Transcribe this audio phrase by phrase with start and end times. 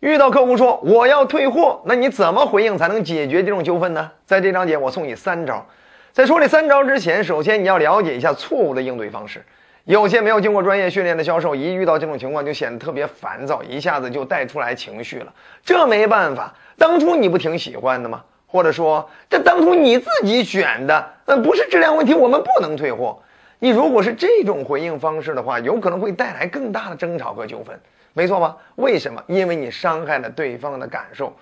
[0.00, 4.10] 遇到客户说我要退货，那你怎么回应才能解决这种纠纷呢？
[4.26, 5.64] 在这章节我送你三招。
[6.12, 9.42] 在说这三招之前，首先你要了解一下错误的应对方式。
[9.84, 15.32] 有些没有经过专业训练的销售，一遇到这种情况就显得特别烦躁，一下子就带出来情绪了。
[15.64, 18.22] 这没办法，当初你不挺喜欢的吗？
[18.46, 23.18] 或者说，这当初你自己选的，呃，不是质量问题，我们不能退货。
[23.58, 27.78] 你如果是这种回应方式的话，有可能会带来更大的争吵和纠纷。
[28.16, 28.56] 没错吧？
[28.76, 29.22] 为什么？
[29.26, 31.36] 因为你伤害了对方的感受。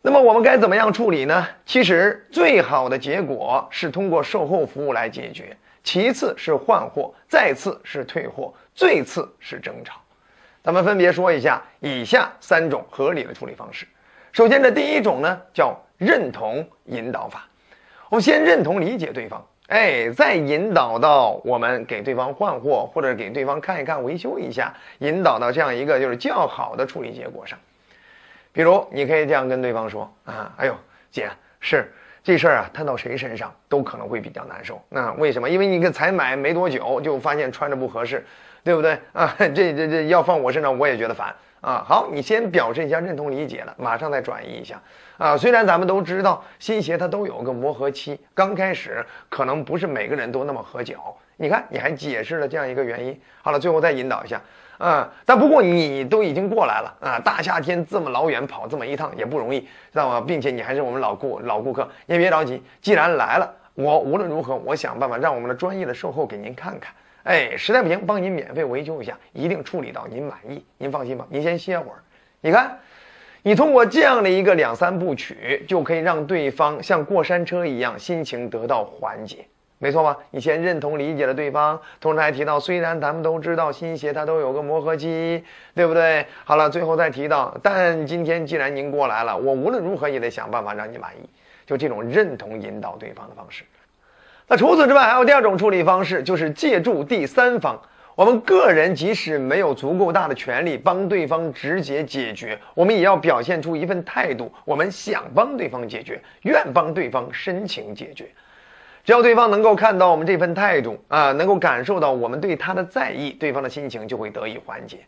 [0.00, 1.46] 那么我们该怎么样处理呢？
[1.66, 10.00] 其实最好的结果是通过售后服务来解决，其次是换货，再次是退货，最次是争吵。
[10.64, 13.86] 咱们分别说一下以下三种合理的处理方式。
[14.32, 17.46] 首先，这第一种呢叫认同引导法。
[18.08, 19.46] 我们先认同理解对方。
[19.68, 27.58] 哎，再引导到我们给对方换货，或者给对方看一看、维修一下，引导到这样一个就是较好的处理结果上。
[28.52, 30.76] 比如，你可以这样跟对方说：“啊，哎呦，
[31.10, 31.28] 姐，
[31.60, 34.80] 是这事儿啊，摊到谁身上都可能会比较难受。
[34.88, 35.48] 那为什么？
[35.48, 38.24] 因为你才买没多久，就发现穿着不合适，
[38.62, 38.98] 对不对？
[39.12, 44.80] 啊， 这这这要放我身上，我也觉得烦。”啊，好，你先表示一下认同理解了，马上再转移一下。
[45.16, 51.16] 啊，虽然咱们都知道新鞋它都有个磨合期，刚开始可能不是每个人都那么合脚。
[51.36, 53.18] 你看，你还解释了这样一个原因。
[53.42, 54.40] 好了，最后再引导一下。
[54.78, 60.20] 啊，但不过你都已经过来了啊，大夏天这么老远跑这么一趟也不容易，知道吗？
[60.24, 66.92] 并且你还是我们老顾老顾客，您别着急，既然来了，我无论如何我想办法让我们的专业的售后给您看看。
[67.24, 70.64] 哎，实在不行，帮您免费维修一下，一定处理到您满意。
[70.78, 71.98] 您放心吧，您先歇会儿。
[72.40, 72.78] 你看，
[73.42, 79.44] 你通过这样的一个两三部曲，就可以让对方像过山车一样，心情得到缓解，
[79.78, 80.16] 没错吧？
[80.30, 86.24] 你先认同理解了对方，同时还提到，虽然咱们都知道新鞋它都有个磨合期，对不对？
[86.44, 91.28] 好了，最后再提到，但今天既然您过来了，我无论如何也得想办法让你满意。
[91.66, 93.64] 就这种认同引导对方的方式。
[94.46, 97.78] 那除此之外，还有第二种处理方式，就是借助第三方。
[98.14, 108.26] 我们个人即使没有足够大的权利帮对方直接解决，我们也要表现出一份态度，我们想帮对方解决，愿帮对方申请解决。
[109.04, 115.00] 只要对方能够看到我们这份态度啊，能够感受到我们对他的在意，对方的心情就会得以缓解。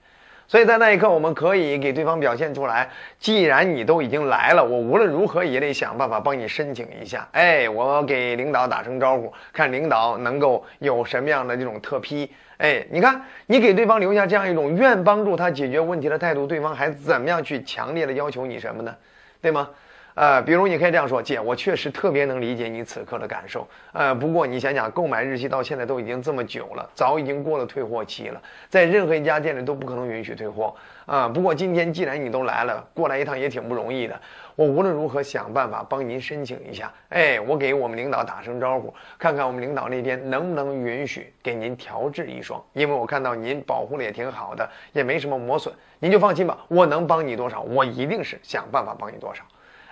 [0.48, 2.88] 所以在那一刻，我们可以给对方表现出来。
[3.18, 7.28] 既然你都已经来了，我无论如何也得想办法帮你申请一下。
[7.32, 12.32] 哎，我给领导打声招呼，看领导能够有什么样的这种特批。
[12.56, 18.96] 哎，你看，你给对方留下这样一种愿帮助他解决问题的态度，对方还怎么样去强烈的要求你什么呢？
[19.42, 19.68] 对吗？
[20.18, 23.64] 呃，比如你可以这样说，姐，我确实特别能理解你此刻的感受。
[23.92, 30.74] 呃，不过你想想，购买日期到现在都已经这么久了，早已经过了退货期了，在任何一家店里都不可能允许退货
[31.06, 31.28] 啊。
[31.28, 34.20] 不过今天既然你都来了，过来一趟也挺不容易的，
[34.56, 36.92] 我无论如何想办法帮您申请一下。
[37.10, 46.58] 哎，我给我们领导打声招呼，看看我们领导那边能不能允许给您调制一双，因为我看到您保护的也挺好的，也没什么磨损，您就放心吧。
[46.66, 49.44] 我能帮你多少，我一定是想办法帮你多少。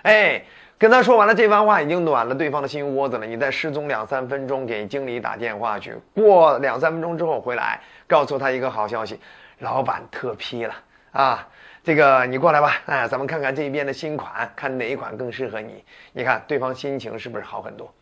[0.07, 0.41] 哎，
[0.77, 3.25] 跟他说完了这番话，已经暖了对方的心窝子了。
[3.25, 5.93] 你再失踪两三分钟，给经理打电话去。
[6.15, 9.19] 过两三分钟之后回来，告诉他一个好消息：
[9.59, 10.73] 老板特批了
[11.11, 11.45] 啊！
[11.83, 15.83] 这个你过来吧，哎，咱们看看这边的新款，看哪一款更适合你。
[16.13, 17.93] 你看对方心情是不是好很多，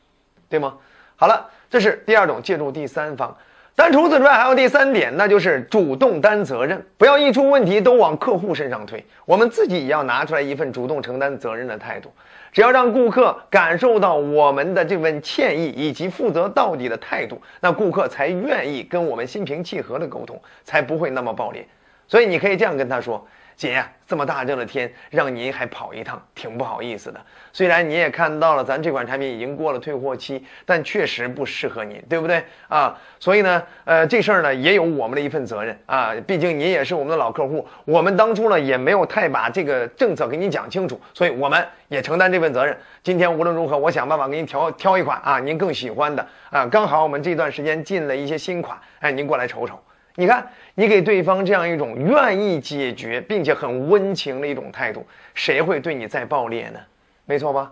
[0.48, 0.78] 对吗？
[1.16, 3.36] 好了，这是第二种借助第三方。
[3.78, 12.10] 但除此之外，还有第三点，那就是主动担责任，不要一出问题都往客户身上推，我们自己也要拿出来一份主动承担责任的态度。
[12.54, 21.68] 只要让顾客感受到我们的这份歉意以及负责到底的态度，那顾客才愿意跟我们心平气和的沟通，才不会那么暴烈。
[22.08, 23.28] 所以你可以这样跟他说。
[23.56, 27.20] 姐，这么大热的天，让您还跑一趟，挺不好意思的。
[27.54, 32.96] 虽然你也看到了，咱这款产品已经过了退货期，但确实不适合您，对不对啊？
[33.20, 36.14] 所以呢，呃，这事儿呢也有我们的一份责任啊。
[36.28, 42.78] 毕竟您也是我们的老客户，我们当初呢也没有太把这个政策给你讲清楚，所以我们也承担这份责任。
[43.04, 46.66] 今天无论如何，我想办法给您挑挑一款啊，您更喜欢的啊。
[46.66, 49.80] 刚好我们这段时间进了一些新款，哎，您过来瞅瞅。
[50.16, 56.80] 你看，你给对方这样一种愿意解决并且很温情的一种态度，谁会对你再爆裂呢？
[57.26, 57.72] 没错吧？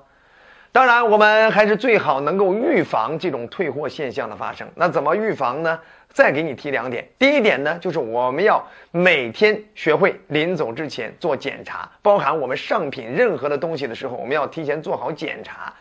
[0.72, 4.68] 当然，我们还是最好能够预防这种退货现象的发生。
[4.76, 5.80] 那怎么预防呢？
[6.10, 7.08] 再给你提两点。
[7.18, 15.74] 第一点呢，就是我们要每天学会临走之前做检查，包含我们上品任何的东西的时候，我们要提前做好检查。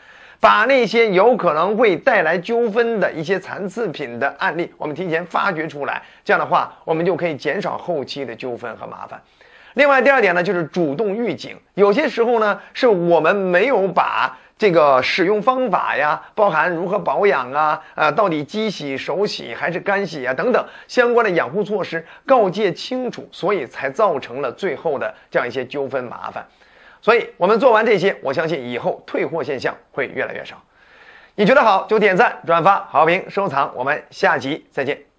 [0.43, 9.23] 把那些有可能会带来纠纷的一些残次品的案例，我们提前发掘出来，这样的话，我们就可以减少后期的纠纷和麻烦。
[9.75, 11.56] 另外，第二点呢，就是主动预警。
[11.75, 26.45] 有些时候呢，是我们没有把这个使用方法呀，包含如何保养啊，呃，到底机洗、手洗还是干洗啊等等相关的养护措施告诫清楚，所以才造成了最后的这样一些纠纷麻烦。
[27.02, 30.62] 所以，我们做完这些，我相信以后退货现象会越来越少。
[31.34, 33.72] 你觉得好就点赞、转发、好评、收藏。
[33.75, 35.12] 我们下集再见。